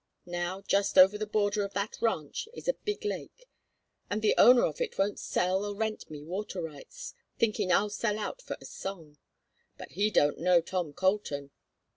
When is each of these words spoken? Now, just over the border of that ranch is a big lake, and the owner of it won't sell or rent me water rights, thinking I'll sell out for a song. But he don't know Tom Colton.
Now, 0.25 0.61
just 0.63 0.97
over 0.97 1.15
the 1.15 1.27
border 1.27 1.63
of 1.63 1.73
that 1.73 1.99
ranch 2.01 2.49
is 2.55 2.67
a 2.67 2.73
big 2.73 3.05
lake, 3.05 3.45
and 4.09 4.23
the 4.23 4.33
owner 4.35 4.65
of 4.65 4.81
it 4.81 4.97
won't 4.97 5.19
sell 5.19 5.63
or 5.63 5.75
rent 5.75 6.09
me 6.09 6.23
water 6.23 6.59
rights, 6.59 7.13
thinking 7.37 7.71
I'll 7.71 7.91
sell 7.91 8.17
out 8.17 8.41
for 8.41 8.57
a 8.59 8.65
song. 8.65 9.19
But 9.77 9.91
he 9.91 10.09
don't 10.09 10.39
know 10.39 10.59
Tom 10.59 10.91
Colton. 10.93 11.51